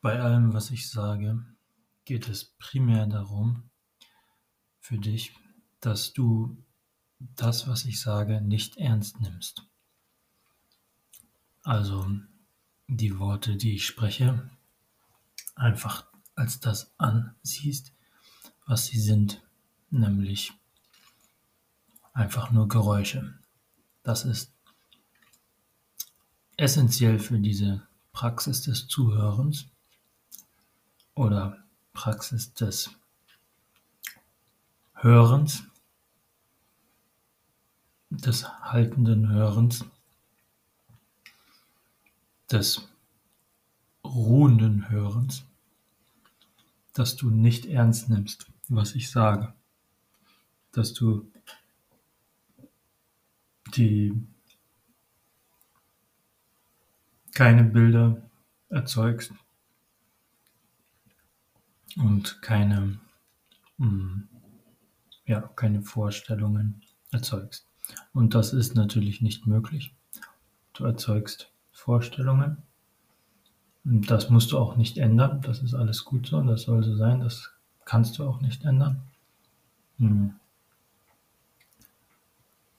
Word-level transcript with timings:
Bei 0.00 0.20
allem, 0.20 0.52
was 0.54 0.70
ich 0.70 0.88
sage, 0.88 1.44
geht 2.04 2.28
es 2.28 2.44
primär 2.58 3.06
darum 3.06 3.68
für 4.78 4.96
dich, 4.96 5.34
dass 5.80 6.12
du 6.12 6.56
das, 7.18 7.66
was 7.66 7.84
ich 7.84 8.00
sage, 8.00 8.40
nicht 8.40 8.76
ernst 8.76 9.20
nimmst. 9.20 9.66
Also 11.62 12.08
die 12.86 13.18
Worte, 13.18 13.56
die 13.56 13.74
ich 13.74 13.86
spreche, 13.86 14.48
einfach 15.56 16.06
als 16.36 16.60
das 16.60 16.94
ansiehst, 16.98 17.92
was 18.66 18.86
sie 18.86 19.00
sind, 19.00 19.42
nämlich 19.90 20.52
einfach 22.12 22.52
nur 22.52 22.68
Geräusche. 22.68 23.38
Das 24.04 24.24
ist 24.24 24.52
essentiell 26.56 27.18
für 27.18 27.40
diese 27.40 27.86
Praxis 28.12 28.62
des 28.62 28.86
Zuhörens 28.86 29.66
oder 31.18 31.58
Praxis 31.94 32.54
des 32.54 32.90
Hörens, 34.94 35.64
des 38.08 38.48
haltenden 38.48 39.28
Hörens, 39.28 39.84
des 42.52 42.88
ruhenden 44.04 44.88
Hörens, 44.90 45.44
dass 46.92 47.16
du 47.16 47.30
nicht 47.30 47.66
ernst 47.66 48.08
nimmst, 48.08 48.46
was 48.68 48.94
ich 48.94 49.10
sage, 49.10 49.52
dass 50.70 50.94
du 50.94 51.28
die 53.74 54.24
keine 57.32 57.64
Bilder 57.64 58.22
erzeugst 58.68 59.32
und 61.96 62.42
keine, 62.42 62.98
mm, 63.78 64.22
ja, 65.26 65.40
keine 65.56 65.82
Vorstellungen 65.82 66.82
erzeugst. 67.10 67.66
Und 68.12 68.34
das 68.34 68.52
ist 68.52 68.74
natürlich 68.74 69.22
nicht 69.22 69.46
möglich. 69.46 69.94
Du 70.74 70.84
erzeugst 70.84 71.50
Vorstellungen. 71.72 72.58
Und 73.84 74.10
das 74.10 74.30
musst 74.30 74.52
du 74.52 74.58
auch 74.58 74.76
nicht 74.76 74.98
ändern. 74.98 75.40
Das 75.42 75.62
ist 75.62 75.74
alles 75.74 76.04
gut 76.04 76.26
so. 76.26 76.40
Das 76.42 76.62
soll 76.62 76.82
so 76.82 76.96
sein. 76.96 77.20
Das 77.20 77.50
kannst 77.84 78.18
du 78.18 78.28
auch 78.28 78.40
nicht 78.40 78.64
ändern. 78.64 79.02
Hm. 79.98 80.34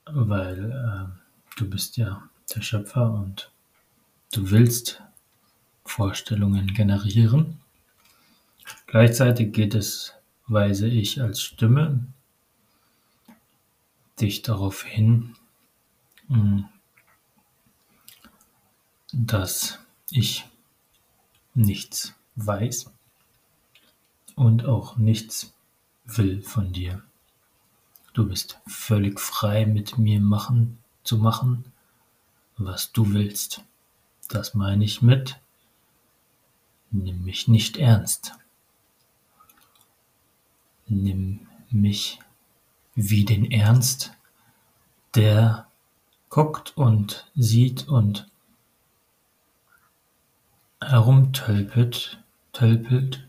Weil 0.06 0.72
äh, 0.72 1.58
du 1.58 1.70
bist 1.70 1.98
ja 1.98 2.30
der 2.54 2.62
Schöpfer 2.62 3.12
und 3.14 3.52
du 4.32 4.50
willst 4.52 5.02
Vorstellungen 5.84 6.74
generieren. 6.74 7.60
Gleichzeitig 8.88 9.54
geht 9.54 9.76
es, 9.76 10.14
weise 10.48 10.88
ich 10.88 11.22
als 11.22 11.42
Stimme, 11.42 12.08
dich 14.20 14.42
darauf 14.42 14.84
hin, 14.84 15.36
hm, 16.28 16.66
dass 19.12 19.80
ich 20.10 20.46
nichts 21.54 22.14
weiß 22.36 22.92
und 24.36 24.66
auch 24.66 24.98
nichts 24.98 25.54
will 26.06 26.42
von 26.42 26.74
dir. 26.74 27.04
Du 28.14 28.28
bist 28.28 28.60
völlig 28.68 29.20
frei 29.20 29.66
mit 29.66 29.98
mir 29.98 30.20
machen 30.20 30.80
zu 31.04 31.18
machen, 31.18 31.66
was 32.58 32.92
du 32.92 33.14
willst. 33.14 33.64
Das 34.28 34.54
meine 34.54 34.84
ich 34.84 35.02
mit 35.02 35.40
Nimm 36.92 37.24
mich 37.24 37.48
nicht 37.48 37.78
ernst. 37.78 38.34
Nimm 40.90 41.48
mich 41.70 42.20
wie 42.96 43.24
den 43.24 43.50
Ernst, 43.52 44.12
der 45.16 45.68
guckt 46.30 46.76
und 46.76 47.30
sieht 47.36 47.88
und 47.88 48.28
herumtölpelt, 50.82 52.20
tölpelt, 52.54 53.28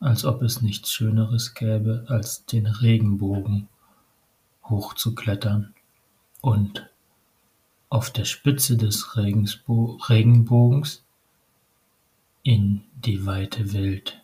als 0.00 0.24
ob 0.24 0.42
es 0.42 0.62
nichts 0.62 0.92
Schöneres 0.92 1.54
gäbe, 1.54 2.06
als 2.08 2.46
den 2.46 2.66
Regenbogen 2.66 3.68
hochzuklettern 4.64 5.74
und 6.40 6.88
auf 7.90 8.10
der 8.10 8.24
Spitze 8.24 8.78
des 8.78 9.16
Regenbogens 9.16 11.04
in 12.42 12.82
die 12.96 13.26
weite 13.26 13.74
Welt 13.74 14.22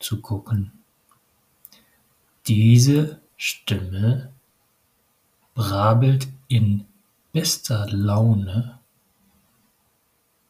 zu 0.00 0.22
gucken. 0.22 0.72
Diese 2.46 3.20
Stimme 3.36 4.32
brabelt 5.54 6.28
in 6.48 6.86
bester 7.32 7.86
Laune 7.90 8.78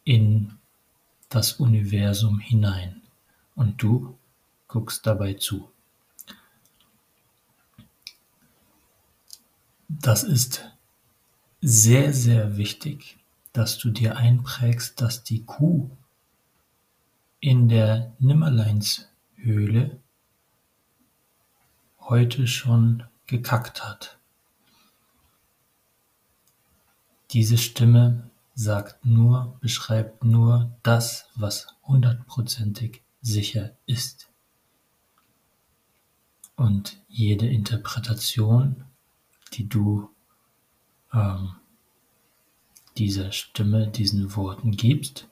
in 0.04 0.58
das 1.28 1.54
Universum 1.54 2.38
hinein 2.38 3.02
und 3.54 3.82
du 3.82 4.18
guckst 4.68 5.06
dabei 5.06 5.34
zu. 5.34 5.70
Das 9.88 10.22
ist 10.22 10.70
sehr, 11.62 12.12
sehr 12.12 12.56
wichtig, 12.56 13.16
dass 13.52 13.78
du 13.78 13.90
dir 13.90 14.16
einprägst, 14.16 15.00
dass 15.00 15.24
die 15.24 15.44
Kuh 15.44 15.90
in 17.40 17.68
der 17.68 18.12
Nimmerleinshöhle 18.18 19.98
heute 22.08 22.46
schon 22.46 23.04
gekackt 23.26 23.84
hat. 23.84 24.18
Diese 27.32 27.58
Stimme 27.58 28.30
sagt 28.54 29.04
nur, 29.04 29.58
beschreibt 29.60 30.24
nur 30.24 30.70
das, 30.82 31.28
was 31.34 31.66
hundertprozentig 31.82 33.02
sicher 33.20 33.76
ist. 33.86 34.30
Und 36.54 37.02
jede 37.08 37.46
Interpretation, 37.48 38.84
die 39.52 39.68
du 39.68 40.08
ähm, 41.12 41.56
dieser 42.96 43.32
Stimme, 43.32 43.88
diesen 43.88 44.34
Worten 44.36 44.70
gibst, 44.70 45.28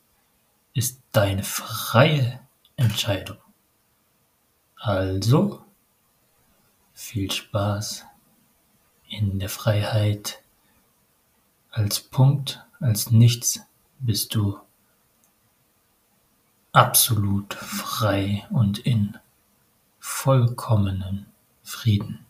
ist 0.75 1.01
deine 1.12 1.45
freie 1.45 2.41
Entscheidung. 2.77 3.39
Also 4.77 5.63
viel 6.94 7.31
Spaß 7.31 8.06
in 9.09 9.38
der 9.38 9.49
Freiheit 9.49 10.41
als 11.71 12.00
Punkt 12.00 12.65
als 12.81 13.10
Nichts 13.10 13.60
bist 13.99 14.34
du 14.34 14.59
absolut 16.72 17.55
frei 17.55 18.47
und 18.50 18.78
in 18.78 19.16
vollkommenen 19.99 21.27
Frieden. 21.62 22.27